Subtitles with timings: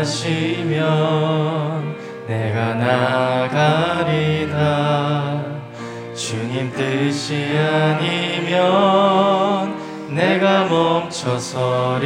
[0.00, 1.96] 말씀하시면
[2.26, 2.74] 내가
[3.44, 4.54] 나가리다
[6.14, 8.60] 주님 뜻이 아니면
[10.10, 12.00] 내가 멈춰서리다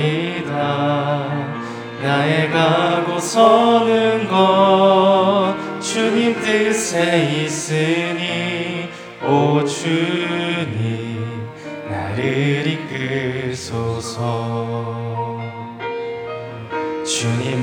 [2.02, 8.88] 나의 가고 서는 것 주님 뜻에 있으니
[9.23, 10.23] 오 주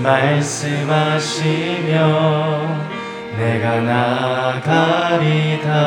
[0.04, 1.42] 말씀하시면
[3.38, 3.80] 내가
[4.62, 5.82] 나가리다.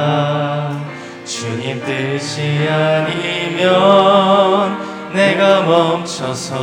[1.25, 3.69] 주님 뜻이 아니면
[5.13, 6.55] 내가 멈춰서리다.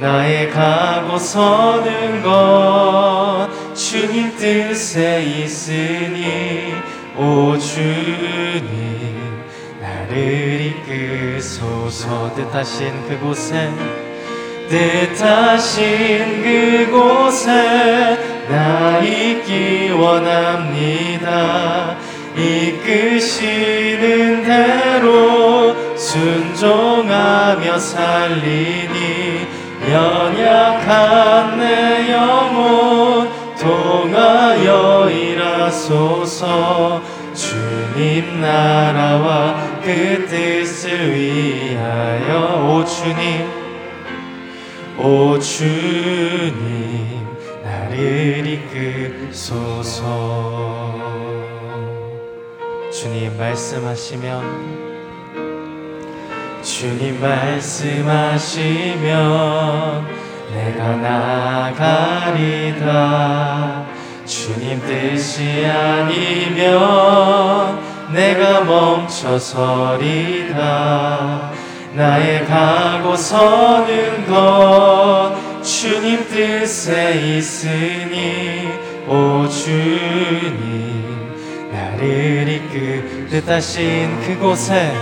[0.00, 6.74] 나의 가고 서는 것 주님 뜻에 있으니
[7.16, 8.64] 오 주님
[9.80, 12.34] 나를 이끄소서.
[12.34, 13.70] 뜻하신 그곳에
[14.68, 21.96] 뜻하신 그곳에 나 있기 원합니다.
[22.36, 29.46] 이끄시는 대로 순종하며 살리니
[29.90, 33.28] 연약한 내 영혼
[33.58, 37.02] 통하여 일하소서.
[37.34, 42.68] 주님 나라와 그 뜻을 위하여.
[42.68, 43.63] 오 주님
[44.96, 47.26] 오 주님
[47.64, 50.04] 나를 이끄소서.
[52.92, 54.84] 주님 말씀하시면
[56.62, 58.54] 주님 말씀하시면
[60.54, 60.96] 내가
[61.74, 62.84] 나가리다
[64.24, 66.70] 주님 뜻이 아니면
[68.12, 69.74] 내가 멈춰서리다
[71.94, 78.68] 나의 가고 서는 것 주님 뜻에 있으니
[79.06, 81.04] 오 주님
[81.72, 84.92] 나를 이끄 뜻하신 그곳에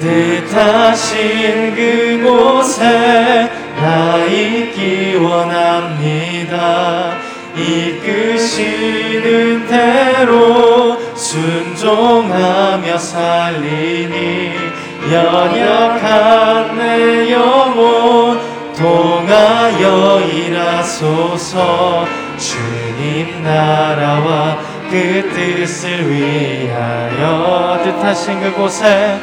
[0.00, 7.18] 뜻하신 그곳에 나 있기 원합니다.
[7.56, 14.73] 이끄시는 대로 순종하며 살리니
[15.12, 18.40] 연약한 내 영혼
[18.76, 22.06] 통하여 일하소서.
[22.38, 24.58] 주님 나라와
[24.90, 29.18] 그 뜻을 위하여 뜻하신 그곳에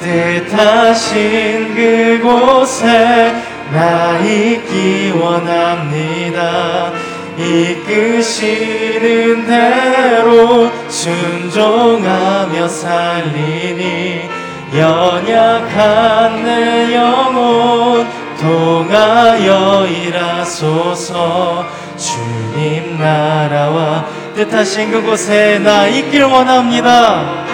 [0.00, 3.34] 뜻하신 그곳에
[3.72, 6.92] 나 있기 원합니다.
[7.38, 14.41] 이끄시는 대로 순종하며 살리니
[14.74, 18.06] 연약한 내 영혼
[18.40, 21.66] 통하여 일하소서.
[21.96, 27.44] 주님 나라와 뜻하신 그곳에 나 있길 원합니다.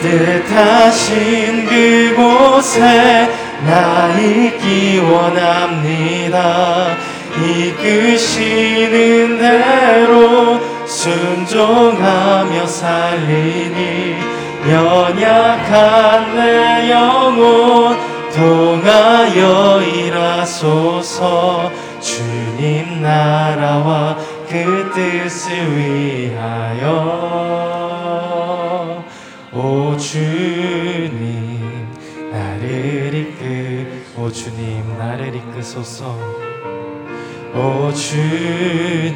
[0.00, 3.28] 뜻하신 그곳에
[3.66, 6.96] 나 있기 원합니다.
[7.44, 8.88] 이끄시는
[9.38, 17.96] 대로 순종하며 살리니 연약한 내 영혼.
[18.32, 21.70] 통하여 일하소서.
[22.00, 24.16] 주님 나라와
[24.48, 27.30] 그 뜻을 위하여.
[29.52, 31.88] 오 주님
[32.32, 36.16] 나를 이끄 오 주님 나를 이끄소서.
[37.54, 39.14] 오 주님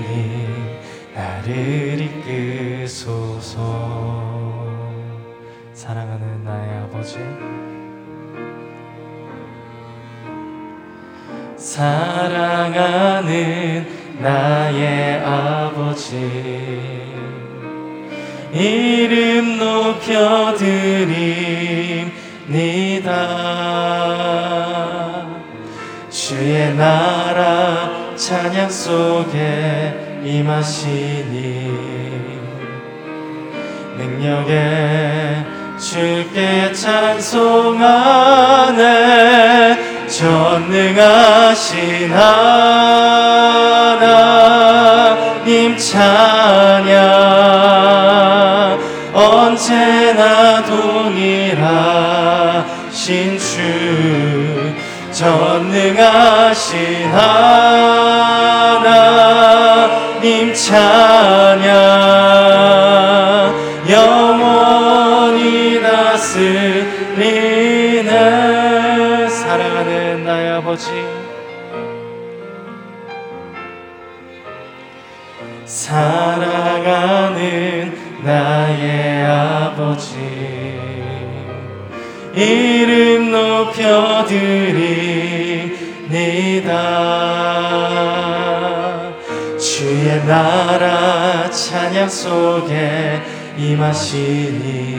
[1.15, 2.01] 나를
[2.83, 4.14] 이끄소서
[5.85, 7.19] 사랑하는 나의 아버지.
[11.59, 13.27] 사랑하는
[14.19, 16.17] 나의 아버지.
[18.55, 20.89] 이름 높여드립니다.
[26.09, 31.75] 주의 나라 찬양 속에 임하시니.
[33.99, 37.77] 능력에 주께 찬송하네
[40.09, 42.25] 전능하신 하나님
[45.77, 47.05] 찬양.
[49.13, 51.85] 언제나 동일하신
[53.39, 54.73] 주
[55.13, 57.34] 전능하신 하나님
[79.95, 80.19] 아버지
[82.35, 83.85] 이름 높여드리니다.
[89.57, 93.23] 주의 나라 찬양 속에
[93.57, 94.99] 임하시니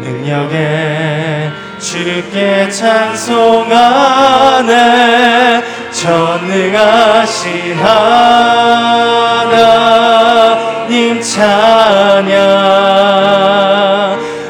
[0.00, 1.50] 능력에
[1.80, 3.98] 주께 찬송하네.
[5.90, 9.18] 전능하신 하나
[10.88, 12.38] 님 찬양.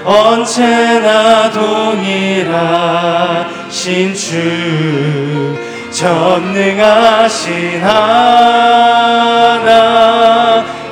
[0.05, 2.55] 언제나 동일하신
[4.15, 5.57] 주
[5.91, 7.83] 전능하신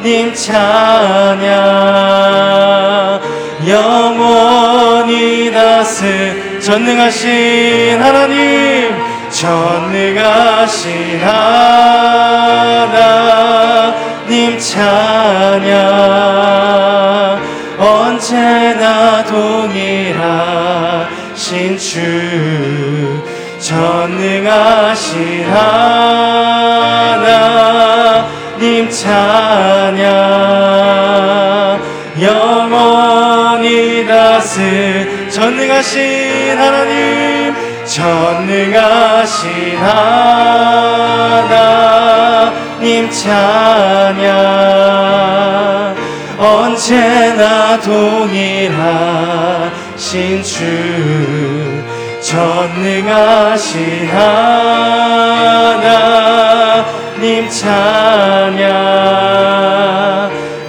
[0.02, 1.87] 하나님 찬양.
[3.66, 8.94] 영원히 다스 전능하신 하나님
[9.31, 11.20] 전능하신
[12.81, 14.85] 하나님 찬양
[35.86, 37.54] 전능하신 하나님
[37.84, 39.76] 전능하신
[42.66, 44.26] 하나님 찬양.
[46.38, 48.82] 언제나 동일하신
[50.42, 51.84] 주
[52.20, 54.08] 전능하신
[55.68, 58.66] 하나님 찬양.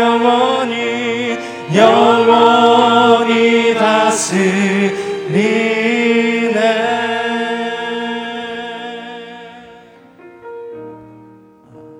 [0.00, 1.38] 영원히
[1.76, 4.56] 영원히 다스리네.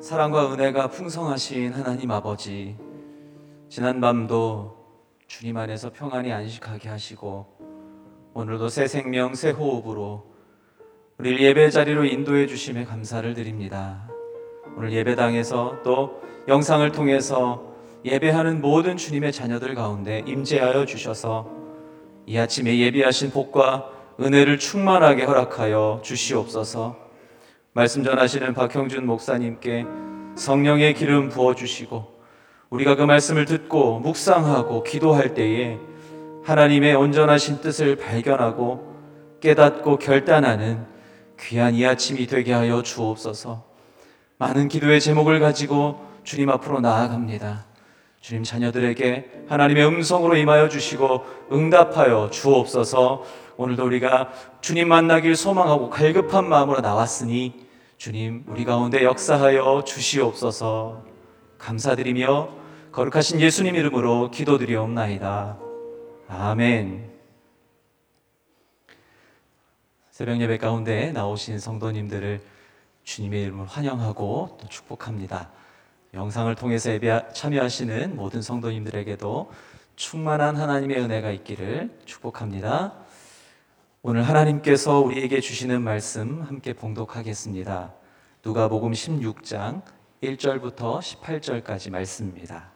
[0.00, 2.76] 사랑과 은혜가 풍성하신 하나님 아버지,
[3.68, 4.74] 지난 밤도
[5.28, 7.55] 주님 안에서 평안히 안식하게 하시고,
[8.36, 10.26] 오늘도 새 생명, 새 호흡으로
[11.16, 14.10] 우리를 예배 자리로 인도해 주심에 감사를 드립니다.
[14.76, 17.72] 오늘 예배당에서 또 영상을 통해서
[18.04, 21.50] 예배하는 모든 주님의 자녀들 가운데 임재하여 주셔서
[22.26, 23.88] 이 아침에 예비하신 복과
[24.20, 26.94] 은혜를 충만하게 허락하여 주시옵소서.
[27.72, 29.86] 말씀 전하시는 박형준 목사님께
[30.34, 32.04] 성령의 기름 부어 주시고
[32.68, 35.78] 우리가 그 말씀을 듣고 묵상하고 기도할 때에
[36.46, 38.94] 하나님의 온전하신 뜻을 발견하고
[39.40, 40.86] 깨닫고 결단하는
[41.40, 43.64] 귀한 이 아침이 되게 하여 주옵소서.
[44.38, 47.66] 많은 기도의 제목을 가지고 주님 앞으로 나아갑니다.
[48.20, 53.24] 주님 자녀들에게 하나님의 음성으로 임하여 주시고 응답하여 주옵소서.
[53.56, 57.66] 오늘도 우리가 주님 만나길 소망하고 갈급한 마음으로 나왔으니
[57.98, 61.02] 주님 우리 가운데 역사하여 주시옵소서.
[61.58, 62.48] 감사드리며
[62.92, 65.65] 거룩하신 예수님 이름으로 기도드리옵나이다.
[66.28, 67.10] 아멘.
[70.10, 72.40] 새벽 예배 가운데 나오신 성도님들을
[73.04, 75.50] 주님의 이름으로 환영하고 또 축복합니다.
[76.14, 79.52] 영상을 통해서 예배 참여하시는 모든 성도님들에게도
[79.94, 82.94] 충만한 하나님의 은혜가 있기를 축복합니다.
[84.02, 87.92] 오늘 하나님께서 우리에게 주시는 말씀 함께 봉독하겠습니다.
[88.44, 89.82] 누가복음 16장
[90.22, 92.75] 1절부터 18절까지 말씀입니다.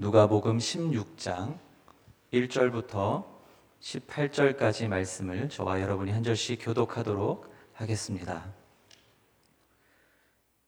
[0.00, 1.58] 누가복음 16장
[2.32, 3.24] 1절부터
[3.80, 8.44] 18절까지 말씀을 저와 여러분이 한 절씩 교독하도록 하겠습니다.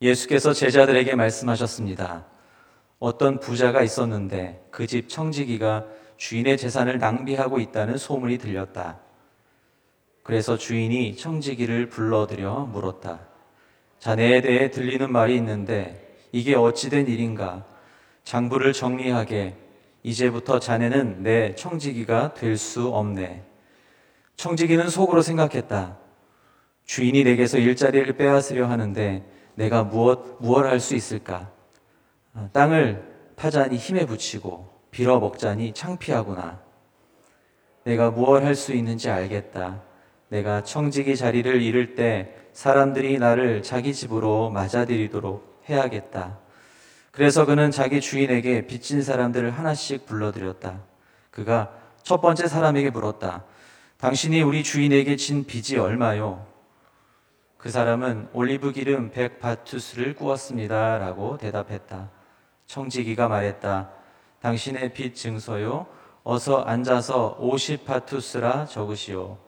[0.02, 2.26] 예수께서 제자들에게 말씀하셨습니다.
[2.98, 8.98] 어떤 부자가 있었는데 그 집 청지기가 주인의 재산을 낭비하고 있다는 소문이 들렸다.
[10.24, 13.20] 그래서 주인이 청지기를 불러들여 물었다.
[14.00, 17.64] 자네에 대해 들리는 말이 있는데 이게 어찌된 일인가?
[18.24, 19.56] 장부를 정리하게
[20.02, 23.44] 이제부터 자네는 내 청지기가 될 수 없네.
[24.36, 25.98] 청지기는 속으로 생각했다.
[26.84, 29.24] 주인이 내게서 일자리를 빼앗으려 하는데
[29.54, 31.50] 내가 무엇 무엇 할수 있을까?
[32.34, 33.04] 아, 땅을
[33.36, 36.60] 파자니 힘에 붙이고 빌어 먹자니 창피하구나.
[37.84, 39.82] 내가 무엇 할수 있는지 알겠다.
[40.28, 46.38] 내가 청지기 자리를 잃을 때 사람들이 나를 자기 집으로 맞아들이도록 해야겠다.
[47.10, 50.80] 그래서 그는 자기 주인에게 빚진 사람들을 하나씩 불러들였다.
[51.30, 51.70] 그가
[52.02, 53.44] 첫 번째 사람에게 물었다.
[53.98, 56.46] 당신이 우리 주인에게 진 빚이 얼마요?
[57.58, 60.98] 그 사람은 올리브 기름 백 바투스를 구웠습니다.
[60.98, 62.10] 라고 대답했다.
[62.66, 63.90] 청지기가 말했다.
[64.40, 65.86] 당신의 빚 증서요.
[66.22, 69.38] 어서 앉아서 50 바투스라 적으시오.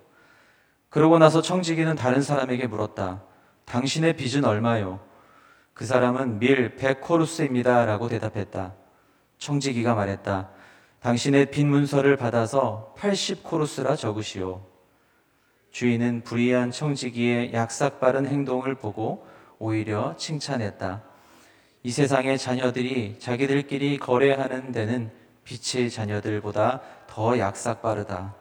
[0.90, 3.22] 그러고 나서 청지기는 다른 사람에게 물었다.
[3.64, 5.00] 당신의 빚은 얼마요?
[5.74, 7.86] 그 사람은 밀 100코루스입니다.
[7.86, 8.74] 라고 대답했다.
[9.38, 10.50] 청지기가 말했다.
[11.00, 14.64] 당신의 빚 문서를 받아서 80코루스라 적으시오.
[15.70, 19.26] 주인은 불의한 청지기의 약삭빠른 행동을 보고
[19.58, 21.02] 오히려 칭찬했다.
[21.82, 25.10] 이 세상의 자녀들이 자기들끼리 거래하는 데는
[25.44, 28.36] 빛의 자녀들보다 더 약삭빠르다.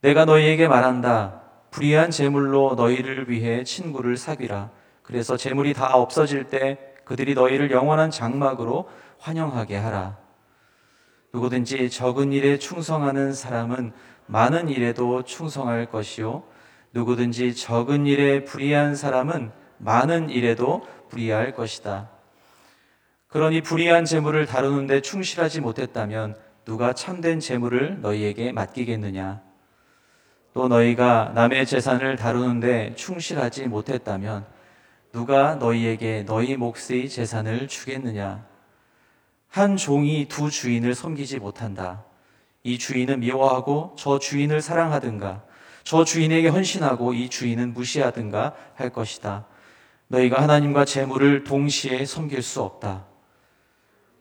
[0.00, 1.42] 내가 너희에게 말한다.
[1.70, 4.70] 불의한 재물로 너희를 위해 친구를 사귀라.
[5.02, 10.16] 그래서 재물이 다 없어질 때 그들이 너희를 영원한 장막으로 환영하게 하라.
[11.34, 13.92] 누구든지 적은 일에 충성하는 사람은
[14.26, 16.42] 많은 일에도 충성할 것이요.
[16.92, 22.10] 누구든지 적은 일에 불의한 사람은 많은 일에도 불의할 것이다.
[23.28, 29.40] 그러니 불의한 재물을 다루는데 충실하지 못했다면 누가 참된 재물을 너희에게 맡기겠느냐?
[30.52, 34.44] 또 너희가 남의 재산을 다루는데 충실하지 못했다면
[35.12, 38.46] 누가 너희에게 너희 몫의 재산을 주겠느냐?
[39.48, 42.04] 한 종이 두 주인을 섬기지 못한다.
[42.64, 45.42] 이 주인은 미워하고 저 주인을 사랑하든가,
[45.84, 49.44] 저 주인에게 헌신하고 이 주인은 무시하든가 할 것이다.
[50.08, 53.04] 너희가 하나님과 재물을 동시에 섬길 수 없다.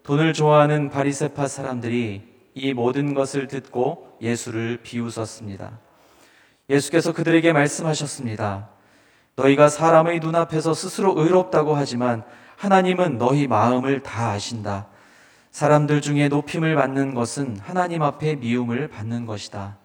[0.04, 5.80] 돈을 좋아하는 바리세파 사람들이 이 모든 것을 듣고 예수를 비웃었습니다.
[6.70, 8.81] 예수께서 그들에게 말씀하셨습니다.
[9.36, 12.24] 너희가 사람의 눈앞에서 스스로 의롭다고 하지만
[12.58, 14.88] 하나님은 너희 마음을 다 아신다.
[15.52, 19.78] 사람들 중에 높임을 받는 것은 하나님 앞에 미움을 받는 것이다.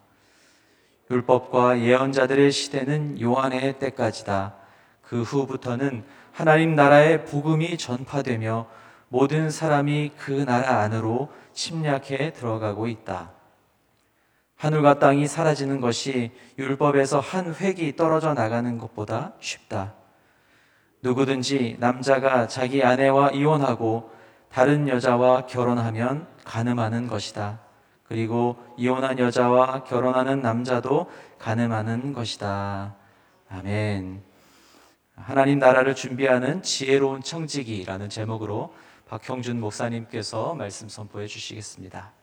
[1.10, 4.54] 율법과 예언자들의 시대는 요한의 때까지다.
[5.02, 8.66] 그 후부터는 하나님 나라의 복음이 전파되며
[9.08, 13.30] 모든 사람이 그 나라 안으로 침략해 들어가고 있다.
[14.56, 19.94] 하늘과 땅이 사라지는 것이 율법에서 한 획이 떨어져 나가는 것보다 쉽다.
[21.02, 24.10] 누구든지 남자가 자기 아내와 이혼하고
[24.50, 27.60] 다른 여자와 결혼하면 간음하는 것이다.
[28.04, 32.94] 그리고 이혼한 여자와 결혼하는 남자도 간음하는 것이다.
[33.50, 34.22] 아멘.
[35.16, 38.74] 하나님 나라를 준비하는 지혜로운 청지기라는 제목으로
[39.08, 42.15] 박형준 목사님께서 말씀 선포해 주시겠습니다.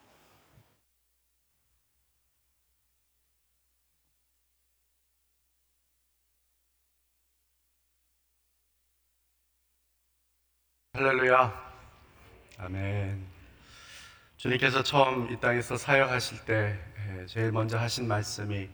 [10.95, 11.51] 할렐루야.
[12.59, 13.25] 아멘.
[14.38, 16.77] 주님께서 처음 이 땅에서 사역하실 때
[17.17, 18.69] 예, 제일 먼저 하신 말씀이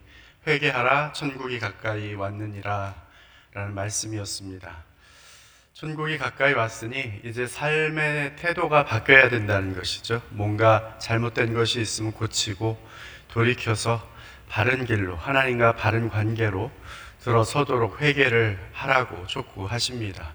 [0.45, 2.93] 회개하라 천국이 가까이 왔느니라
[3.53, 4.83] 라는 말씀이었습니다.
[5.71, 10.21] 천국이 가까이 왔으니 이제 삶의 태도가 바뀌어야 된다는 것이죠.
[10.31, 12.85] 뭔가 잘못된 것이 있으면 고치고
[13.29, 14.05] 돌이켜서
[14.49, 16.69] 바른 길로 하나님과 바른 관계로
[17.21, 20.33] 들어서도록 회개를 하라고 촉구하십니다.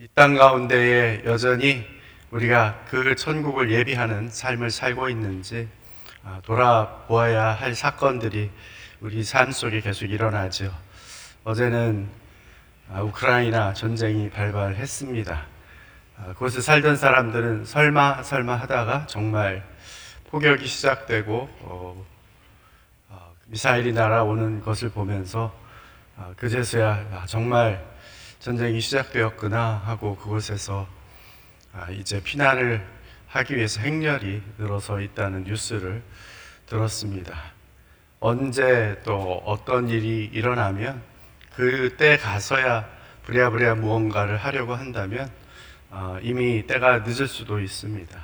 [0.00, 1.84] 이 땅 가운데에 여전히
[2.30, 5.66] 우리가 그 천국을 예비하는 삶을 살고 있는지
[6.22, 8.48] 아, 돌아보아야 할 사건들이
[9.00, 10.72] 우리 삶 속에 계속 일어나죠.
[11.42, 12.08] 어제는
[12.92, 15.46] 아, 우크라이나 전쟁이 발발했습니다.
[16.18, 19.64] 아, 그곳에 살던 사람들은 설마 설마 하다가 정말
[20.30, 22.06] 폭격이 시작되고 어,
[23.08, 25.52] 어, 미사일이 날아오는 것을 보면서
[26.16, 27.97] 어, 그제서야 정말
[28.38, 30.86] 전쟁이 시작되었구나 하고 그곳에서
[31.72, 32.86] 아, 이제 피난을
[33.26, 36.02] 하기 위해서 행렬이 늘어서 있다는 뉴스를
[36.66, 37.36] 들었습니다.
[38.20, 41.02] 언제 또 어떤 일이 일어나면
[41.54, 42.88] 그때 가서야
[43.24, 45.30] 부랴부랴 무언가를 하려고 한다면
[45.90, 48.18] 어, 이미 때가 늦을 수도 있습니다.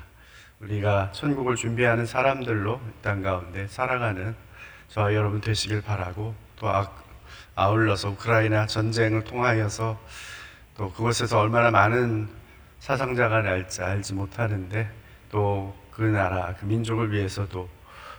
[0.61, 4.33] 우리가 천국을 준비하는 사람들로 땅 가운데 살아가는
[4.87, 6.89] 저와 여러분 되시길 바라고 또 아,
[7.55, 9.99] 아울러서 우크라이나 전쟁을 통하여서
[10.77, 12.27] 또 그곳에서 얼마나 많은
[12.79, 14.89] 사상자가 날지 알지 못하는데
[15.31, 17.69] 또 그 나라 그 민족을 위해서도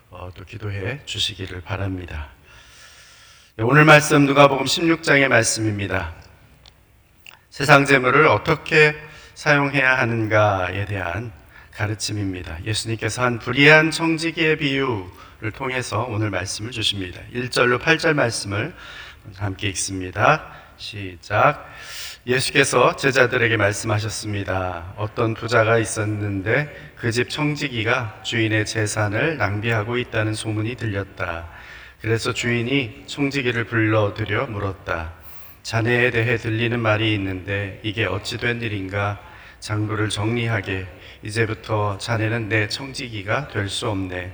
[0.09, 2.28] 어, 또 기도해 주시기를 바랍니다.
[3.57, 6.14] 네, 오늘 말씀 누가복음 16장의 말씀입니다.
[7.50, 8.97] 세상 재물을 어떻게
[9.35, 11.33] 사용해야 하는가에 대한
[11.73, 12.64] 가르침입니다.
[12.64, 17.21] 예수님께서 한 불의한 청지기의 비유를 통해서 오늘 말씀을 주십니다.
[17.35, 18.75] 1절로 8절 말씀을
[19.37, 20.52] 함께 읽습니다.
[20.76, 21.66] 시작.
[22.26, 24.95] 예수께서 제자들에게 말씀하셨습니다.
[24.97, 31.49] 어떤 부자가 있었는데 그 집 청지기가 주인의 재산을 낭비하고 있다는 소문이 들렸다.
[32.00, 35.12] 그래서 주인이 청지기를 불러들여 물었다.
[35.62, 39.21] 자네에 대해 들리는 말이 있는데 이게 어찌 된 일인가?
[39.61, 40.87] 장부를 정리하게
[41.23, 44.33] 이제부터 자네는 내 청지기가 될 수 없네.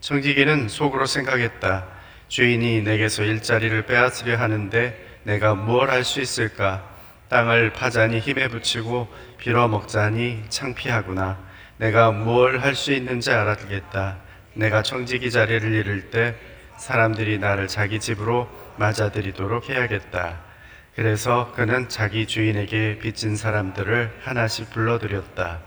[0.00, 1.86] 청지기는 속으로 생각했다.
[2.34, 6.82] 주인이 내게서 일자리를 빼앗으려 하는데 내가 무엇 할 수 있을까?
[7.28, 9.06] 땅을 파자니 힘에 붙이고
[9.38, 11.38] 빌어먹자니 창피하구나.
[11.76, 14.16] 내가 무엇 할 수 있는지 알았겠다.
[14.54, 16.34] 내가 청지기 자리를 잃을 때
[16.76, 18.48] 사람들이 나를 자기 집으로
[18.78, 20.40] 맞아들이도록 해야겠다.
[20.96, 25.60] 그래서 그는 자기 주인에게 빚진 사람들을 하나씩 불러들였다.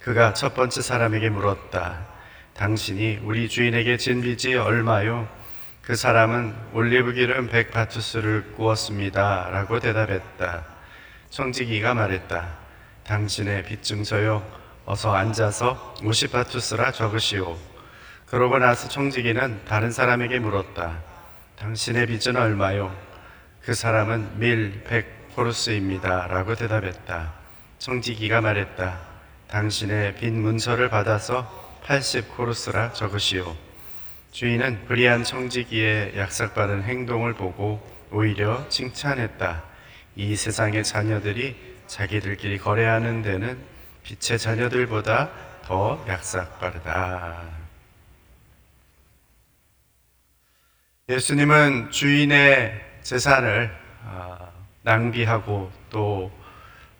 [0.00, 2.06] 그가 첫 번째 사람에게 물었다.
[2.52, 5.40] 당신이 우리 주인에게 진 빚이 얼마요?
[5.82, 9.48] 그 사람은 올리브 기름 백 바투스를 구웠습니다.
[9.50, 10.64] 라고 대답했다.
[11.30, 12.48] 청지기가 말했다.
[13.04, 14.46] 당신의 빚 증서요.
[14.84, 17.58] 어서 앉아서 50 바투스라 적으시오.
[18.26, 21.00] 그러고 나서 청지기는 다른 사람에게 물었다.
[21.58, 22.96] 당신의 빚은 얼마요?
[23.60, 24.84] 그 사람은 밀
[25.34, 26.28] 100포르스입니다.
[26.28, 27.32] 라고 대답했다.
[27.78, 29.00] 청지기가 말했다.
[29.48, 33.71] 당신의 빈 문서를 받아서 80코르스라 적으시오.
[34.32, 39.62] 주인은 불의한 청지기의 약삭받은 행동을 보고 오히려 칭찬했다.
[40.16, 41.54] 이 세상의 자녀들이
[41.86, 43.58] 자기들끼리 거래하는 데는
[44.02, 45.30] 빛의 자녀들보다
[45.64, 47.42] 더 약삭빠르다.
[51.10, 53.70] 예수님은 주인의 재산을
[54.06, 56.32] 아, 낭비하고 또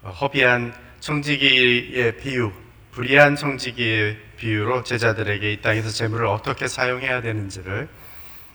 [0.04, 2.52] 허비한 청지기의 비유,
[2.90, 7.88] 불의한 청지기의 비유로 제자들에게 이 땅에서 재물을 어떻게 사용해야 되는지를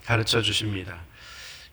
[0.06, 0.96] 가르쳐 주십니다.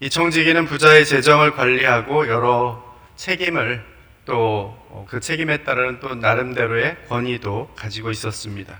[0.01, 2.83] 이 청지기는 부자의 재정을 관리하고 여러
[3.17, 3.85] 책임을
[4.25, 8.79] 또 그 책임에 따른 또 나름대로의 권위도 가지고 있었습니다.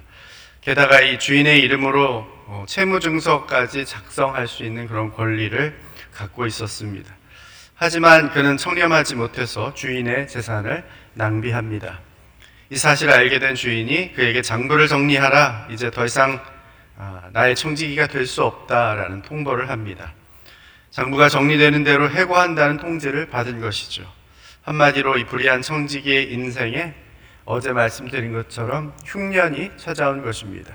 [0.61, 5.77] 게다가 이 주인의 이름으로 어, 채무증서까지 작성할 수 있는 그런 권리를
[6.13, 7.13] 갖고 있었습니다.
[7.75, 12.01] 하지만 그는 청렴하지 못해서 주인의 재산을 낭비합니다.
[12.75, 15.69] 이 사실을 알게 된 주인이 그에게 장부를 정리하라.
[15.71, 16.41] 이제 더 이상
[16.99, 20.13] 아, 나의 청지기가 될 수 없다라는 통보를 합니다.
[20.91, 24.03] 장부가 정리되는 대로 해고한다는 통지를 받은 것이죠.
[24.63, 26.95] 한마디로 이 불의한 청지기의 인생에
[27.45, 30.75] 어제 말씀드린 것처럼 흉년이 찾아온 것입니다.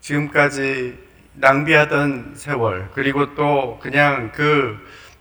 [0.00, 0.98] 지금까지
[1.34, 4.76] 낭비하던 세월, 그리고 또 그냥 그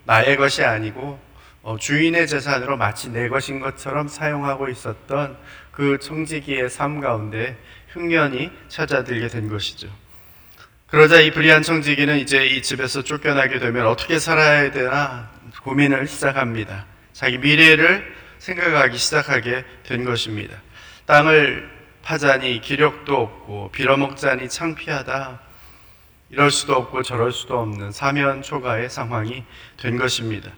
[0.05, 1.27] 나의 것이 아니고
[1.67, 5.37] 어, 주인의 재산으로 마치 내 것인 것처럼 사용하고 있었던
[5.77, 7.55] 그 청지기의 삶 가운데
[7.89, 9.87] 흉년이 찾아들게 된 것이죠.
[10.87, 15.29] 그러자 이 불의한 청지기는 이제 이 집에서 쫓겨나게 되면 어떻게 살아야 되나
[15.61, 16.87] 고민을 시작합니다.
[17.13, 20.57] 자기 미래를 생각하기 시작하게 된 것입니다.
[21.05, 21.69] 땅을
[22.01, 25.39] 파자니 기력도 없고 빌어먹자니 창피하다.
[26.31, 29.43] 이럴 수도 없고 저럴 수도 없는 사면 초가의 상황이
[29.79, 30.49] 된 것입니다.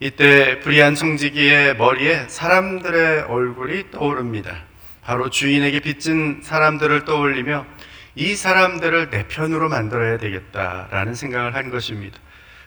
[0.00, 4.64] 이때 불의한 청지기의 머리에 사람들의 얼굴이 떠오릅니다.
[5.02, 7.66] 바로 주인에게 빚진 사람들을 떠올리며
[8.14, 12.18] 이 사람들을 내 편으로 만들어야 되겠다라는 생각을 한 것입니다.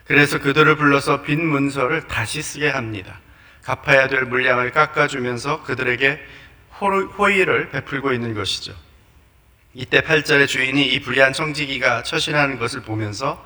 [0.06, 3.19] 그래서 그들을 불러서 빈 문서를 다시 쓰게 합니다.
[3.63, 6.19] 갚아야 될 물량을 깎아주면서 그들에게
[6.80, 8.73] 호의를 베풀고 있는 것이죠.
[9.73, 13.43] 이때 8절의 주인이 이 불의한 청지기가 처신하는 것을 보면서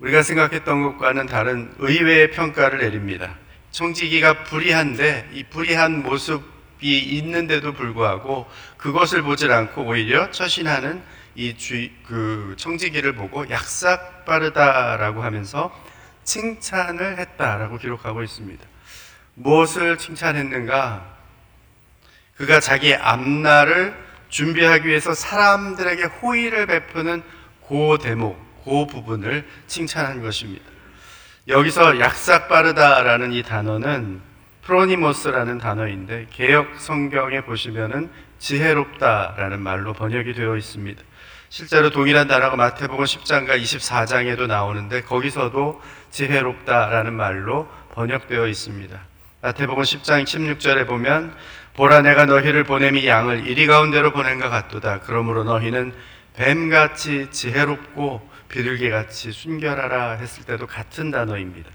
[0.00, 3.36] 우리가 생각했던 것과는 다른 의외의 평가를 내립니다.
[3.70, 11.02] 청지기가 불의한데 이 불의한 모습이 있는데도 불구하고 그것을 보질 않고 오히려 처신하는
[11.36, 15.72] 이 주, 그 청지기를 보고 약삭 빠르다라고 하면서
[16.22, 18.64] 칭찬을 했다라고 기록하고 있습니다.
[19.34, 21.14] 무엇을 칭찬했는가?
[22.36, 23.94] 그가 자기 앞날을
[24.28, 27.22] 준비하기 위해서 사람들에게 호의를 베푸는
[27.68, 30.64] 그 대목, 그 부분을 칭찬한 것입니다.
[31.46, 34.20] 여기서 약삭 빠르다라는 이 단어는
[34.62, 41.02] 프로니모스라는 단어인데 개혁 성경에 보시면은 지혜롭다라는 말로 번역이 되어 있습니다.
[41.50, 48.98] 실제로 동일한 단어가 마태복음 10장과 24장에도 나오는데 거기서도 지혜롭다라는 말로 번역되어 있습니다.
[49.42, 51.34] 마태복음 10장 16절에 보면
[51.74, 55.00] 보라 내가 너희를 보냄이 양을 이리 가운데로 보낸 것 같도다.
[55.00, 55.92] 그러므로 너희는
[56.36, 61.70] 뱀같이 지혜롭고 비둘기 같이 순결하라 했을 때도 같은 단어입니다.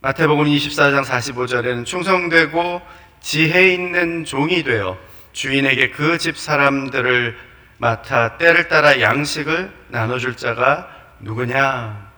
[0.00, 2.82] 마태복음 24장 45절에는 충성되고
[3.20, 4.98] 지혜 있는 종이 되어
[5.32, 7.36] 주인에게 그 집 사람들을
[7.78, 10.88] 맡아 때를 따라 양식을 나눠줄 자가
[11.20, 12.12] 누구냐?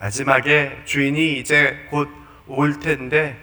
[0.00, 3.36] 마지막에 주인이 이제 곧 올 텐데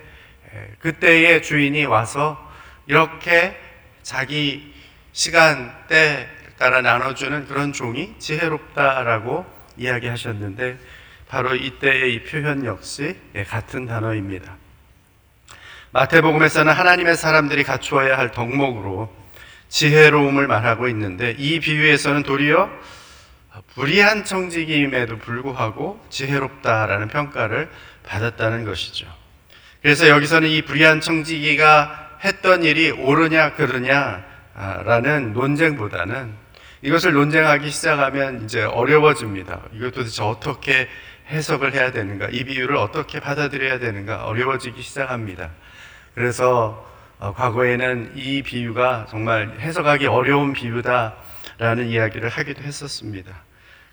[0.80, 2.42] 그때의 주인이 와서
[2.88, 3.56] 이렇게
[4.02, 4.74] 자기
[5.14, 9.46] 시간 때 따라 나눠주는 그런 종이 지혜롭다라고
[9.78, 10.78] 이야기하셨는데
[11.28, 14.56] 바로 이때의 이 표현 역시 예, 같은 단어입니다.
[15.92, 19.14] 마태복음에서는 하나님의 사람들이 갖추어야 할 덕목으로
[19.70, 22.70] 지혜로움을 말하고 있는데 이 비유에서는 도리어
[23.74, 27.70] 불의한 청지기임에도 불구하고 지혜롭다라는 평가를
[28.04, 29.08] 받았다는 것이죠.
[29.82, 36.45] 그래서 여기서는 이 불의한 청지기가 했던 일이 옳으냐 그르냐라는 논쟁보다는
[36.86, 39.60] 이것을 논쟁하기 시작하면 이제 어려워집니다.
[39.74, 40.88] 이것 도대체 어떻게
[41.30, 45.50] 해석을 해야 되는가, 이 비유를 어떻게 받아들여야 되는가 어려워지기 시작합니다.
[46.14, 53.32] 그래서 어, 과거에는 이 비유가 정말 해석하기 어려운 비유다라는 이야기를 하기도 했었습니다.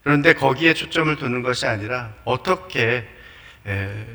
[0.04, 3.08] 그런데 거기에 초점을 두는 것이 아니라 어떻게 에,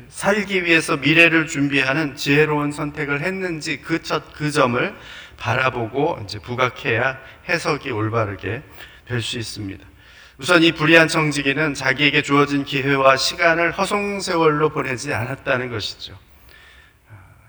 [0.08, 4.94] 살기 위해서 미래를 준비하는 지혜로운 선택을 했는지 그, 첫, 그 점을
[5.38, 8.62] 바라보고 이제 부각해야 해석이 올바르게
[9.06, 9.84] 될 수 있습니다.
[10.36, 16.16] 우선 이 불의한 청지기는 자기에게 주어진 기회와 시간을 허송세월로 보내지 않았다는 것이죠.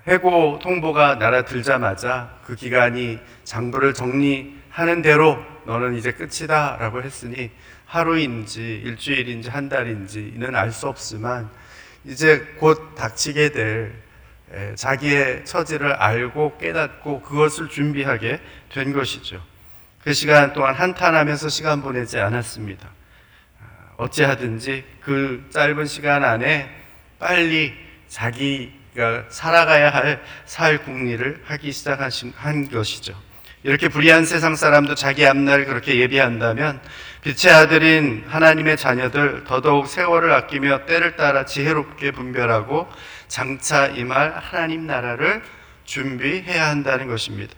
[0.07, 7.51] 해고 통보가 날아들자마자 그 기간이 장부를 정리하는 대로 너는 이제 끝이다 라고 했으니
[7.85, 11.49] 하루인지 일주일인지 한 달인지는 알 수 없지만
[12.05, 13.93] 이제 곧 닥치게 될
[14.51, 18.39] 에, 자기의 처지를 알고 깨닫고 그것을 준비하게
[18.73, 19.43] 된 것이죠.
[20.03, 22.89] 그 시간 동안 한탄하면서 시간 보내지 않았습니다.
[23.97, 26.69] 어찌하든지 그 짧은 시간 안에
[27.19, 27.73] 빨리
[28.07, 33.13] 자기가 살아가야 할살 국리를 하기 시작한 것이죠.
[33.63, 36.81] 이렇게 불의한 세상 사람도 자기 앞날 그렇게 예비한다면
[37.21, 42.89] 빛의 아들인 하나님의 자녀들 더더욱 세월을 아끼며 때를 따라 지혜롭게 분별하고
[43.27, 45.41] 장차 임할 하나님 나라를
[45.83, 47.53] 준비해야 한다는 것입니다.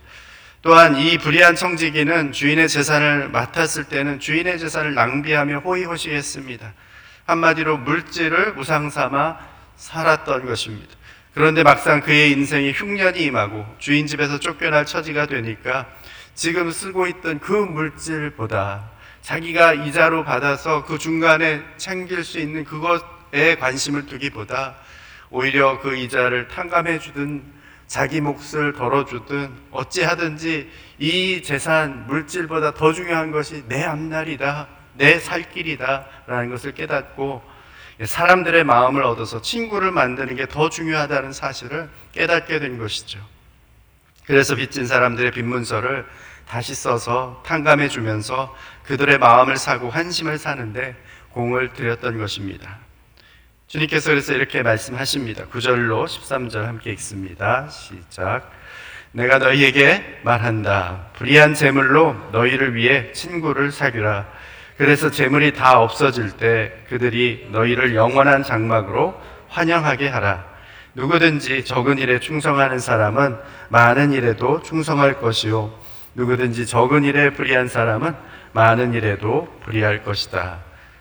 [0.63, 6.73] 또한 이 불의한 청지기는 주인의 재산을 맡았을 때는 주인의 재산을 낭비하며 호의호식했습니다.
[7.25, 9.37] 한마디로 물질을 우상 삼아
[9.75, 10.95] 살았던 것입니다.
[11.33, 15.87] 그런데 막상 그의 인생이 흉년이 임하고 주인 집에서 쫓겨날 처지가 되니까
[16.35, 18.90] 지금 쓰고 있던 그 물질보다
[19.21, 24.75] 자기가 이자로 받아서 그 중간에 챙길 수 있는 그것에 관심을 두기보다
[25.29, 27.43] 오히려 그 이자를 탕감해 주든
[27.87, 36.05] 자기 몫을 덜어주든 어찌하든지 이 재산 물질보다 더 중요한 것이 내 앞날이다 내 살 길이다
[36.27, 37.41] 라는 것을 깨닫고
[38.03, 43.19] 사람들의 마음을 얻어서 친구를 만드는 게 더 중요하다는 사실을 깨닫게 된 것이죠.
[44.25, 46.05] 그래서 빚진 사람들의 빚문서를
[46.51, 50.97] 다시 써서 탕감해 주면서 그들의 마음을 사고 환심을 사는데
[51.29, 52.77] 공을 들였던 것입니다.
[53.67, 55.45] 주님께서 그래서 이렇게 말씀하십니다.
[55.45, 57.69] 9절로 13절 함께 읽습니다.
[57.69, 58.51] 시작.
[59.13, 61.05] 내가 너희에게 말한다.
[61.13, 64.27] 불의한 재물로 너희를 위해 친구를 사귀라.
[64.75, 70.43] 그래서 재물이 다 없어질 때 그들이 너희를 영원한 장막으로 환영하게 하라.
[70.95, 73.37] 누구든지 적은 일에 충성하는 사람은
[73.69, 75.80] 많은 일에도 충성할 것이요.
[76.15, 78.13] 누구든지 적은 일에 불의한 사람은
[78.53, 80.59] 많은 일에도 불의할 것이다.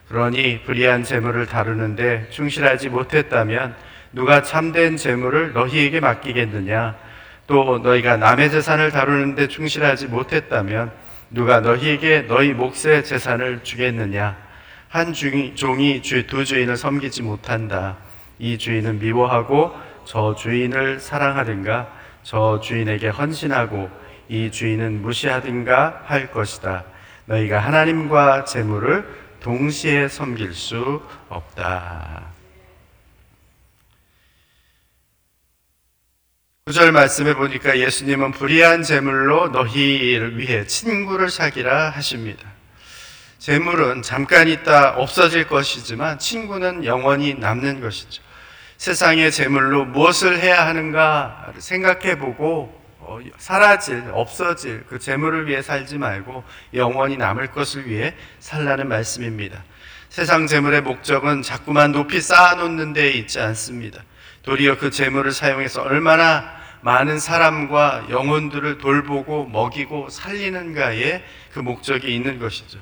[0.09, 3.75] 그러니 불의한 재물을 다루는데 충실하지 못했다면
[4.13, 6.97] 누가 참된 재물을 너희에게 맡기겠느냐?
[7.47, 10.93] 또 너희가 남의 재산을 다루는데 충실하지 못했다면
[11.31, 14.37] 누가 너희에게 너희 몫의 재산을 주겠느냐?
[14.89, 17.97] 한 종이 두 주인을 섬기지 못한다.
[18.41, 19.73] 이 주인은 미워하고
[20.05, 21.89] 저 주인을 사랑하든가
[22.25, 23.89] 저 주인에게 헌신하고
[24.31, 26.85] 이 주인은 무시하든가 할 것이다.
[27.27, 29.05] 너희가 하나님과 재물을
[29.41, 32.27] 동시에 섬길 수 없다.
[36.67, 42.49] 구절 말씀에 보니까 예수님은 불의한 재물로 너희를 위해 친구를 사기라 하십니다.
[43.39, 48.23] 재물은 잠깐 있다 없어질 것이지만 친구는 영원히 남는 것이죠.
[48.77, 52.80] 세상의 재물로 무엇을 해야 하는가 생각해 보고 어,
[53.39, 59.63] 사라질, 없어질 그 재물을 위해 살지 말고 영원히 남을 것을 위해 살라는 말씀입니다.
[60.09, 64.03] 세상 재물의 목적은 자꾸만 높이 쌓아놓는 데 있지 않습니다.
[64.43, 72.79] 도리어 그 재물을 사용해서 얼마나 많은 사람과 영혼들을 돌보고 먹이고 살리는가에 그 목적이 있는 것이죠.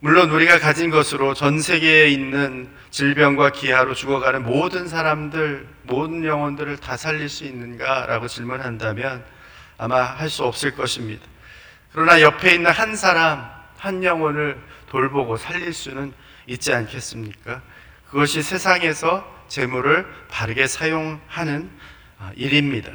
[0.00, 6.96] 물론 우리가 가진 것으로 전 세계에 있는 질병과 기아로 죽어가는 모든 사람들, 모든 영혼들을 다
[6.96, 9.22] 살릴 수 있는가라고 질문한다면
[9.80, 11.24] 아마 할 수 없을 것입니다.
[11.92, 16.12] 그러나 옆에 있는 한 사람, 한 영혼을 돌보고 살릴 수는
[16.46, 17.62] 있지 않겠습니까?
[18.10, 21.70] 그것이 세상에서 재물을 바르게 사용하는
[22.18, 22.92] 아, 일입니다.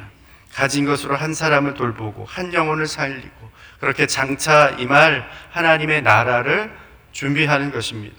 [0.54, 6.72] 가진 것으로 한 사람을 돌보고 한 영혼을 살리고 그렇게 장차 임할 하나님의 나라를
[7.12, 8.16] 준비하는 것입니다.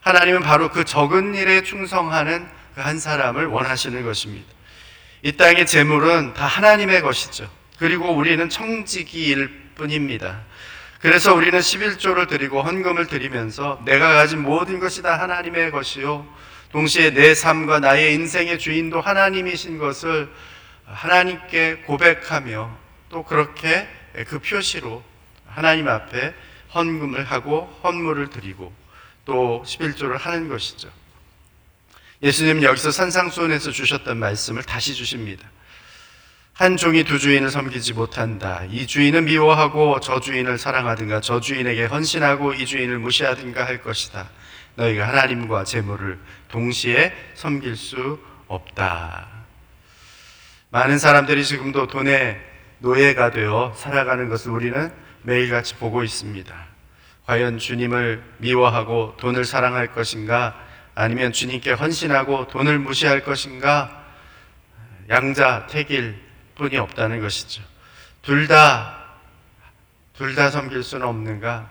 [0.00, 4.46] 하나님은 바로 그 적은 일에 충성하는 그 한 사람을 원하시는 것입니다.
[5.22, 7.48] 이 땅의 재물은 다 하나님의 것이죠.
[7.78, 10.42] 그리고 우리는 청지기일 뿐입니다.
[11.00, 16.26] 그래서 우리는 11조를 드리고 헌금을 드리면서 내가 가진 모든 것이 다 하나님의 것이요.
[16.72, 20.28] 동시에 내 삶과 나의 인생의 주인도 하나님이신 것을
[20.86, 22.76] 하나님께 고백하며
[23.10, 23.86] 또 그렇게
[24.26, 25.02] 그 표시로
[25.46, 26.34] 하나님 앞에
[26.74, 28.72] 헌금을 하고 헌물을 드리고
[29.24, 30.90] 또 11조를 하는 것이죠.
[32.22, 35.46] 예수님 여기서 산상수훈에서 주셨던 말씀을 다시 주십니다.
[36.54, 38.62] 한 종이 두 주인을 섬기지 못한다.
[38.70, 44.28] 이 주인은 미워하고 저 주인을 사랑하든가 저 주인에게 헌신하고 이 주인을 무시하든가 할 것이다.
[44.76, 46.16] 너희가 하나님과 재물을
[46.52, 49.26] 동시에 섬길 수 없다.
[50.70, 52.40] 많은 사람들이 지금도 돈의
[52.78, 56.54] 노예가 되어 살아가는 것을 우리는 매일같이 보고 있습니다.
[57.26, 60.54] 과연 주님을 미워하고 돈을 사랑할 것인가?
[60.94, 64.04] 아니면 주님께 헌신하고 돈을 무시할 것인가?
[65.08, 66.23] 양자 택일
[66.56, 67.62] 뿐이 없다는 것이죠.
[68.22, 69.04] 둘 다,
[70.14, 71.70] 둘 다 섬길 수는 없는가?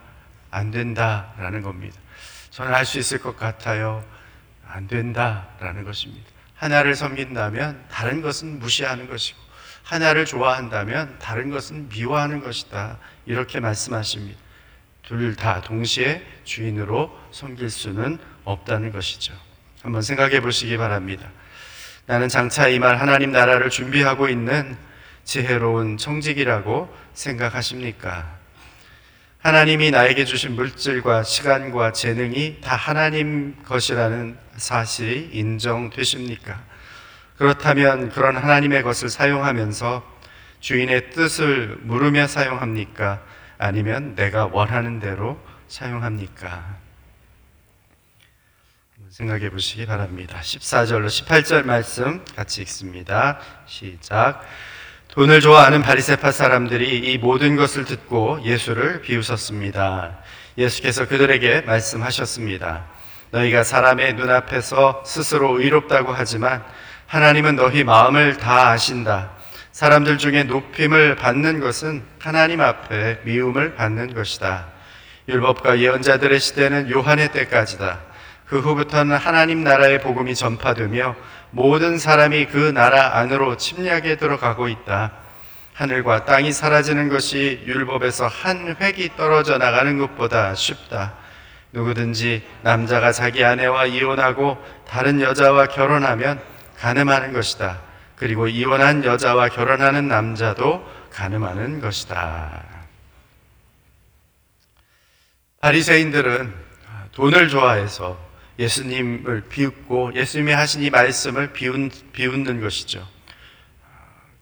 [0.52, 1.98] 안 된다라는 겁니다.
[2.52, 4.04] 저는 할 수 있을 것 같아요.
[4.68, 6.30] 안 된다라는 것입니다.
[6.56, 9.40] 하나를 섬긴다면 다른 것은 무시하는 것이고,
[9.84, 13.00] 하나를 좋아한다면 다른 것은 미워하는 것이다.
[13.26, 14.40] 이렇게 말씀하십니다.
[15.04, 19.34] 둘 다 동시에 주인으로 섬길 수는 없다는 것이죠.
[19.82, 21.30] 한번 생각해 보시기 바랍니다.
[22.06, 24.76] 나는 장차 이말 하나님 나라를 준비하고 있는
[25.24, 28.44] 지혜로운 청직이라고 생각하십니까?
[29.40, 36.62] 하나님이 나에게 주신 물질과 시간과 재능이 다 하나님 것이라는 사실이 인정되십니까?
[37.38, 40.04] 그렇다면 그런 하나님의 것을 사용하면서
[40.60, 43.22] 주인의 뜻을 물으며 사용합니까?
[43.58, 46.83] 아니면 내가 원하는 대로 사용합니까?
[49.14, 50.40] 생각해 보시기 바랍니다.
[50.42, 53.38] 14절로 18절 말씀 같이 읽습니다.
[53.68, 54.42] 시작.
[55.10, 60.18] 돈을 좋아하는 바리새파 사람들이 이 모든 것을 듣고 예수를 비웃었습니다.
[60.58, 62.86] 예수께서 그들에게 말씀하셨습니다.
[63.30, 66.64] 너희가 사람의 눈앞에서 스스로 의롭다고 하지만
[67.06, 69.30] 하나님은 너희 마음을 다 아신다.
[69.74, 74.70] 사람들 중에 높임을 받는 것은 하나님 앞에 미움을 받는 것이다.
[75.30, 78.13] 율법과 예언자들의 시대는 요한의 때까지다.
[78.48, 81.16] 그 후부터는 하나님 나라의 복음이 전파되며
[81.52, 85.12] 모든 사람이 그 나라 안으로 침략에 들어가고 있다.
[85.74, 91.14] 하늘과 땅이 사라지는 것이 율법에서 한 획이 떨어져 나가는 것보다 쉽다.
[91.72, 96.40] 누구든지 남자가 자기 아내와 이혼하고 다른 여자와 결혼하면
[96.78, 97.80] 가늠하는 것이다.
[98.16, 102.64] 그리고 이혼한 여자와 결혼하는 남자도 가늠하는 것이다.
[105.62, 106.54] 바리새인들은
[107.14, 108.18] 돈을 좋아해서
[108.60, 113.08] 예수님을 비웃고 예수님이 하신 이 말씀을 비웃, 비웃는 것이죠.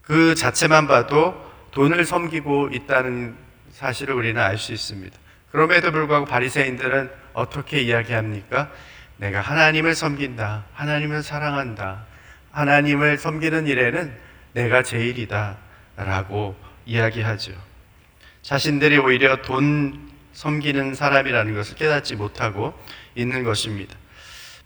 [0.01, 3.35] 그 자체만 봐도 돈을 섬기고 있다는
[3.71, 5.17] 사실을 우리는 알 수 있습니다.
[5.51, 8.71] 그럼에도 불구하고 바리새인들은 어떻게 이야기합니까?
[9.17, 10.65] 내가 하나님을 섬긴다.
[10.73, 12.05] 하나님을 사랑한다.
[12.51, 14.17] 하나님을 섬기는 일에는
[14.53, 15.57] 내가 제일이다.
[15.95, 17.53] 라고 이야기하죠.
[18.41, 22.73] 자신들이 오히려 돈 섬기는 사람이라는 것을 깨닫지 못하고
[23.15, 23.95] 있는 것입니다.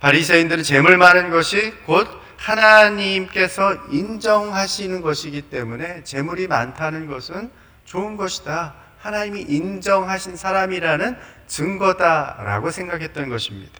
[0.05, 7.49] 바리새인들은 재물 많은 것이 곧 하나님께서 인정하시는 것이기 때문에 재물이 많다는 것은
[7.85, 8.75] 좋은 것이다.
[8.99, 13.71] 하나님이 인정하신 사람이라는 증거다라고 생각했던 것입니다.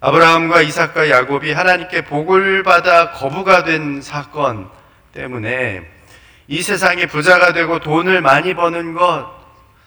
[0.00, 4.70] 아브라함과 이삭과 야곱이 하나님께 복을 받아 거부가 된 사건
[5.12, 5.82] 때문에
[6.48, 9.30] 이 세상에 부자가 되고 돈을 많이 버는 것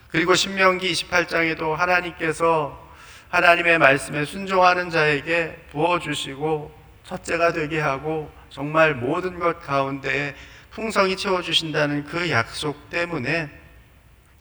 [0.10, 2.83] 그리고 신명기 28장에도 하나님께서
[3.34, 6.72] 하나님의 말씀에 순종하는 자에게 부어주시고
[7.04, 10.36] 첫째가 되게 하고 정말 모든 것 가운데
[10.70, 13.50] 풍성히 채워주신다는 그 약속 때문에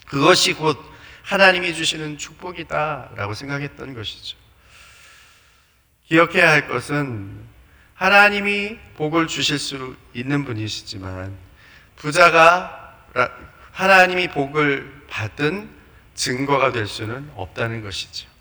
[0.07, 0.79] 그것이 곧
[1.23, 4.37] 하나님이 주시는 축복이다라고 생각했던 것이죠.
[6.09, 7.41] 기억해야 할 것은
[7.95, 11.35] 하나님이 복을 주실 수 있는 분이시지만
[11.97, 12.95] 부자가
[13.71, 15.71] 하나님이 복을 받은
[16.15, 18.32] 증거가 될 수는 없다는 것이죠.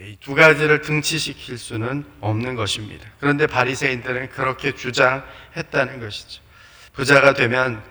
[0.00, 3.06] 이 두 가지를 등치시킬 수는 없는 것입니다.
[3.20, 6.42] 그런데 바리새인들은 그렇게 주장했다는 것이죠.
[6.94, 7.82] 부자가 되면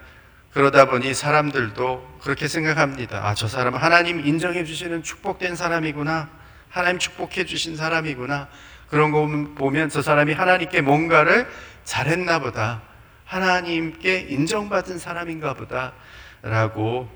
[0.54, 3.28] 그러다 보니 사람들도 그렇게 생각합니다.
[3.28, 6.30] 아, 저 사람은 하나님 인정해 주시는 축복된 사람이구나.
[6.70, 8.48] 하나님 축복해 주신 사람이구나.
[8.90, 11.48] 그런 거 보면 저 사람이 하나님께 뭔가를
[11.84, 12.82] 잘했나 보다.
[13.26, 15.94] 하나님께 인정받은 사람인가 보다.
[16.42, 17.08] 라고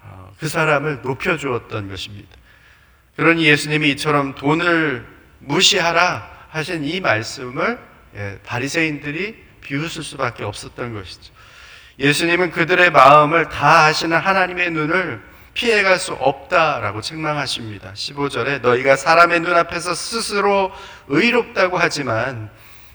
[0.00, 2.37] 어, 그 사람을 높여주었던 것입니다.
[3.18, 5.04] 그러니 예수님이 이처럼 돈을
[5.40, 7.76] 무시하라 하신 이 말씀을
[8.14, 11.32] 예, 바리새인들이 비웃을 수밖에 없었던 것이죠.
[11.98, 15.20] 예수님은 그들의 마음을 다 아시는 하나님의 눈을
[15.54, 17.92] 피해갈 수 없다라고 책망하십니다.
[17.92, 20.70] 15절에 너희가 사람의 눈앞에서 스스로
[21.08, 22.48] 의롭다고 하지만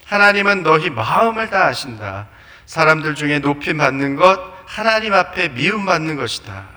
[0.05, 2.29] 하나님은 너희 마음을 다 아신다.
[2.65, 6.72] 사람들 중에 높임 받는 것 하나님 앞에 미움 받는 것이다.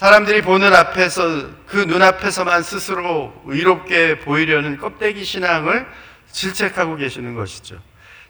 [0.00, 5.86] 사람들이 보는 앞에서 그 눈앞에서만 스스로 의롭게 보이려는 껍데기 신앙을
[6.32, 7.78] 질책하고 계시는 것이죠.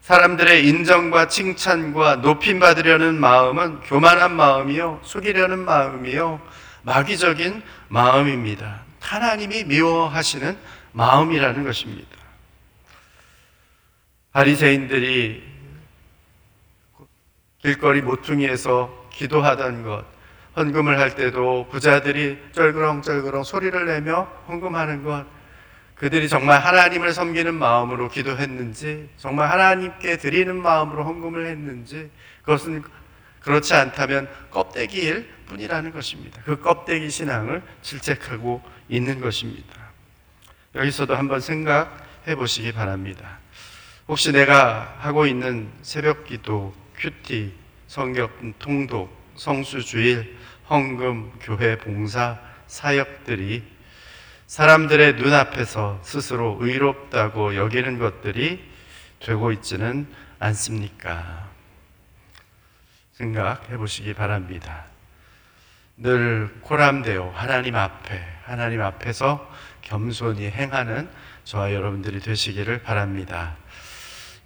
[0.01, 6.41] 사람들의 인정과 칭찬과 높임 받으려는 마음은 교만한 마음이요, 속이려는 마음이요,
[6.83, 8.81] 마귀적인 마음입니다.
[8.99, 10.59] 하나님이 미워하시는
[10.91, 12.17] 마음이라는 것입니다.
[14.33, 15.41] 바리새인들이
[17.63, 20.20] 길거리 모퉁이에서 기도하던 것,
[20.61, 25.25] 헌금을 할 때도 부자들이 쩔그렁쩔그렁 소리를 내며 헌금하는 것,
[25.95, 32.11] 그들이 정말 하나님을 섬기는 마음으로 기도했는지, 정말 하나님께 드리는 마음으로 헌금을 했는지,
[32.43, 32.83] 그것은
[33.41, 36.43] 그렇지 않다면 껍데기일 뿐이라는 것입니다.
[36.45, 39.81] 그 껍데기 신앙을 질책하고 있는 것입니다.
[40.75, 43.39] 여기서도 한번 생각해 보시기 바랍니다.
[44.09, 47.55] 혹시 내가 하고 있는 새벽 기도, 큐티,
[47.87, 50.40] 성경 통독, 성수주일,
[50.71, 53.65] 헌금, 교회 봉사, 사역들이
[54.47, 58.65] 사람들의 눈앞에서 스스로 의롭다고 여기는 것들이
[59.19, 60.07] 되고 있지는
[60.39, 61.49] 않습니까?
[63.13, 64.85] 생각해 보시기 바랍니다.
[65.97, 69.47] 늘 코람되어 하나님 앞에, 하나님 앞에서
[69.83, 71.11] 겸손히 행하는
[71.45, 73.57] 저와 여러분들이 되시기를 바랍니다.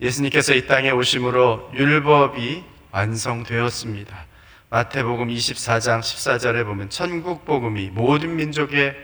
[0.00, 4.33] 예수님께서 이 땅에 오심으로 율법이 완성되었습니다.
[4.70, 8.96] 마태복음 24장 14절에 보면 천국 복음이 모든 민족에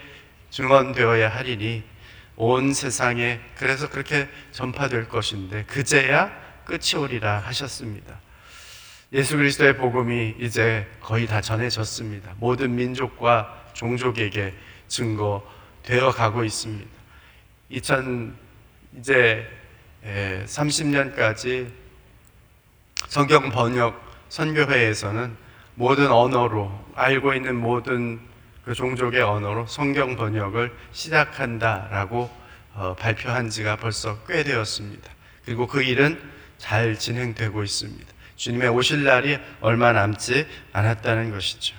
[0.50, 1.84] 증언되어야 하리니
[2.36, 6.32] 온 세상에 그래서 그렇게 전파될 것인데 그제야
[6.64, 8.18] 끝이 오리라 하셨습니다.
[9.12, 12.34] 예수 그리스도의 복음이 이제 거의 다 전해졌습니다.
[12.38, 14.54] 모든 민족과 종족에게
[14.88, 16.90] 증거되어 가고 있습니다.
[17.68, 18.34] 2000
[18.98, 19.46] 이제
[20.46, 21.70] 30년까지
[23.08, 25.49] 성경 번역 선교회에서는
[25.80, 28.20] 모든 언어로 알고 있는 모든
[28.66, 32.28] 그 종족의 언어로 성경 번역을 시작한다라고
[32.74, 35.10] 어, 발표한 지가 벌써 꽤 되었습니다.
[35.46, 36.20] 그리고 그 일은
[36.58, 38.06] 잘 진행되고 있습니다.
[38.36, 41.74] 주님의 오실 날이 얼마 남지 않았다는 것이죠.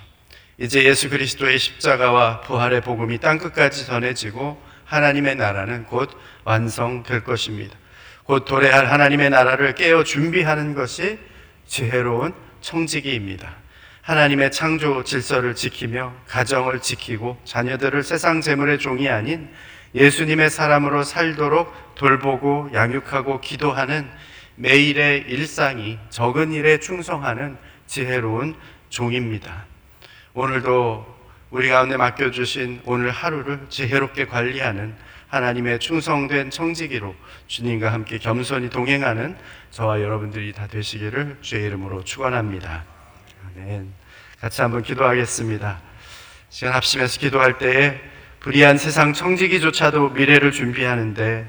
[0.58, 6.10] 이제 예수 그리스도의 십자가와 부활의 복음이 땅 끝까지 전해지고 하나님의 나라는 곧
[6.42, 7.78] 완성될 것입니다.
[8.24, 11.20] 곧 도래할 하나님의 나라를 깨어 준비하는 것이
[11.66, 13.61] 지혜로운 청지기입니다.
[14.02, 19.48] 하나님의 창조 질서를 지키며 가정을 지키고 자녀들을 세상 재물의 종이 아닌
[19.94, 24.08] 예수님의 사람으로 살도록 돌보고 양육하고 기도하는
[24.56, 28.56] 매일의 일상이 적은 일에 충성하는 지혜로운
[28.88, 29.66] 종입니다.
[30.34, 31.06] 오늘도
[31.50, 34.96] 우리 가운데 맡겨주신 오늘 하루를 지혜롭게 관리하는
[35.28, 37.14] 하나님의 충성된 청지기로
[37.46, 39.36] 주님과 함께 겸손히 동행하는
[39.70, 42.91] 저와 여러분들이 다 되시기를 주의 이름으로 축원합니다.
[43.56, 43.92] 아멘.
[44.40, 45.80] 같이 한번 기도하겠습니다.
[46.48, 48.00] 시간 합심해서 기도할 때에
[48.40, 51.46] 불의한 세상 청지기조차도 미래를 준비하는데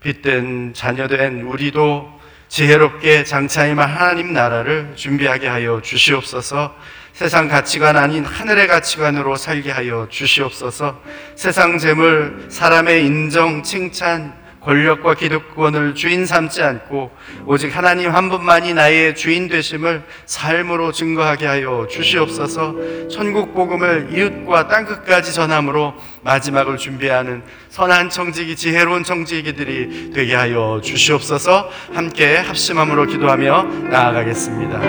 [0.00, 6.74] 빛된 자녀된 우리도 지혜롭게 장차임할 하나님 나라를 준비하게 하여 주시옵소서.
[7.12, 11.00] 세상 가치관 아닌 하늘의 가치관으로 살게 하여 주시옵소서.
[11.36, 17.10] 세상 재물, 사람의 인정, 칭찬, 권력과 기득권을 주인 삼지 않고
[17.46, 22.74] 오직 하나님 한 분만이 나의 주인 되심을 삶으로 증거하게 하여 주시옵소서.
[23.10, 31.70] 천국 복음을 이웃과 땅 끝까지 전함으로 마지막을 준비하는 선한 청지기 지혜로운 청지기들이 되게 하여 주시옵소서.
[31.92, 34.80] 함께 합심함으로 기도하며 나아가겠습니다.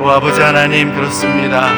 [0.00, 1.68] 오 아버지 하나님 그렇습니다.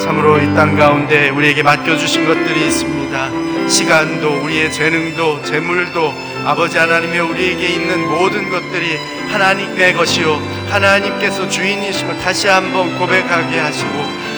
[0.00, 3.68] 참으로 이 땅 가운데 우리에게 맡겨 주신 것들이 있습니다.
[3.68, 12.48] 시간도 우리의 재능도 재물도 아버지 하나님의 우리에게 있는 모든 것들이 하나님의 것이요 하나님께서 주인이심을 다시
[12.48, 13.90] 한번 고백하게 하시고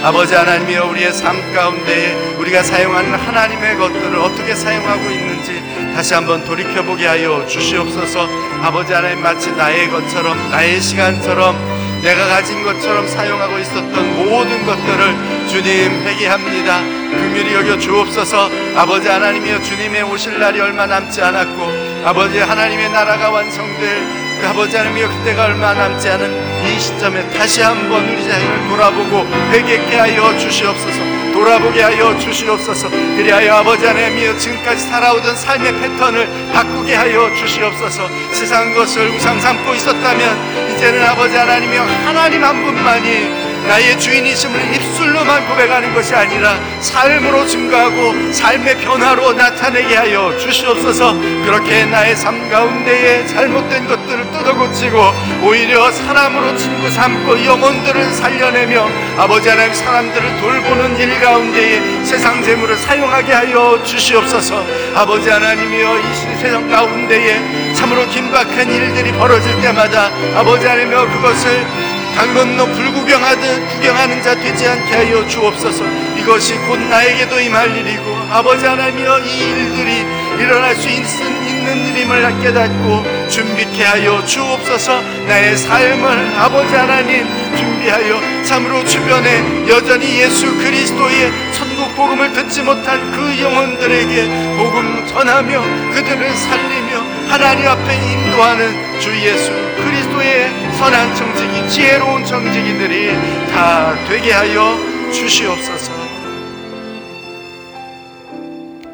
[0.02, 5.62] 아버지 하나님이여 우리의 삶 가운데 우리가 사용하는 하나님의 것들을 어떻게 사용하고 있는지
[5.94, 8.28] 다시 한번 돌이켜보게 하여 주시옵소서
[8.62, 16.02] 아버지 하나님 마치 나의 것처럼 나의 시간처럼 내가 가진 것처럼 사용하고 있었던 모든 것들을 주님
[16.02, 16.80] 회개합니다.
[16.80, 18.50] 긍휼히 여겨 주옵소서.
[18.74, 25.08] 아버지 하나님이여 주님의 오실 날이 얼마 남지 않았고 아버지 하나님의 나라가 완성될 그 아버지 하나님이여
[25.08, 31.22] 그때가 얼마 남지 않은 이 시점에 다시 한번 우리 자신을 돌아보고 회개케 하여 주시옵소서.
[31.32, 39.08] 돌아보게 하여 주시옵소서 그리하여 아버지 하나님이여 지금까지 살아오던 삶의 패턴을 바꾸게 하여 주시옵소서 세상 것을
[39.16, 46.58] 우상 삼고 있었다면 이제는 아버지 하나님이여 하나님 한 분만이 나의 주인이심을 입술로만 고백하는 것이 아니라
[46.80, 51.14] 삶으로 증거하고 삶의 변화로 나타내게 하여 주시옵소서.
[51.44, 54.98] 그렇게 나의 삶 가운데에 잘못된 것들을 뜯어고치고
[55.44, 63.32] 오히려 사람으로 친구 삼고 영혼들을 살려내며 아버지 하나님 사람들을 돌보는 일 가운데에 세상 재물을 사용하게
[63.32, 64.64] 하여 주시옵소서.
[64.94, 72.66] 아버지 하나님이여 이 세상 가운데에 참으로 긴박한 일들이 벌어질 때마다 아버지 하나님이여 그것을 강 건너
[72.66, 75.84] 불구경하듯 구경하는 자 되지 않게 하여 주옵소서.
[76.18, 80.04] 이것이 곧 나에게도 임할 일이고 아버지 하나님이여 이 일들이
[80.38, 81.04] 일어날 수 있,
[81.48, 85.00] 있는 일임을 깨닫고 준비케 하여 주옵소서.
[85.26, 93.40] 나의 삶을 아버지 하나님 준비하여 참으로 주변에 여전히 예수 그리스도의 천국 복음을 듣지 못한 그
[93.40, 95.62] 영혼들에게 복음 전하며
[95.94, 103.12] 그들을 살리며 하나님 앞에 인도하는 주 예수 그리스도 의 선한 청지기 지혜로운 청지기들이
[103.50, 104.76] 다 되게 하여
[105.12, 105.92] 주시옵소서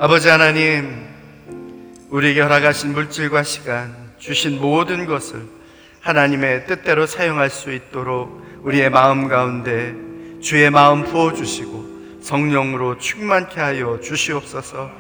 [0.01, 1.07] 아버지 하나님
[2.11, 5.43] 우리에게 허락하신 물질과 시간 주신 모든 것을
[6.01, 9.95] 하나님의 뜻대로 사용할 수 있도록 우리의 마음 가운데
[10.41, 14.91] 주의 마음 부어 주시고 성령으로 충만케 하여 주시옵소서.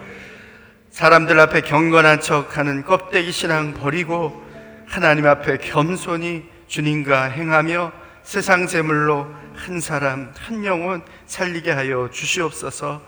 [0.91, 4.43] 사람들 앞에 경건한 척 하는 껍데기 신앙 버리고
[4.89, 13.03] 하나님 앞에 겸손히 주님과 행하며 세상 제물로 한 사람 한 영혼 살리게 하여 주시옵소서.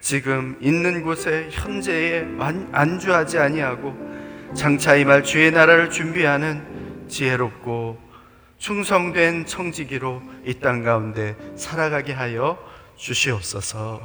[0.00, 3.94] 지금 있는 곳에 현재에 안- 안주하지 아니하고
[4.54, 7.98] 장차 임할 주의 나라를 준비하는 지혜롭고
[8.58, 12.58] 충성된 청지기로 이 땅 가운데 살아가게 하여
[12.96, 14.00] 주시옵소서.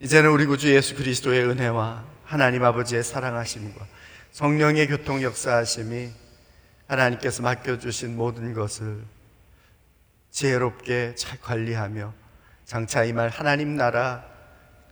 [0.00, 3.84] 이제는 우리 구주 예수 그리스도의 은혜와 하나님 아버지의 사랑하심과
[4.38, 6.10] 성령의 교통 역사하심이
[6.86, 9.02] 하나님께서 맡겨주신 모든 것을
[10.30, 12.14] 지혜롭게 잘 관리하며
[12.64, 14.24] 장차 임할 하나님 나라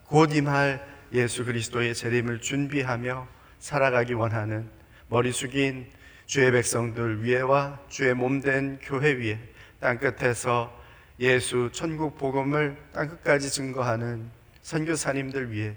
[0.06, 3.28] 곧 임할 예수 그리스도의 재림을 준비하며
[3.60, 4.68] 살아가기 원하는
[5.06, 5.86] 머리 숙인
[6.24, 9.38] 주의 백성들 위에와 주의 몸된 교회 위에
[9.78, 10.76] 땅 끝에서
[11.20, 14.28] 예수 천국 복음을 땅 끝까지 증거하는
[14.62, 15.76] 선교사님들 위해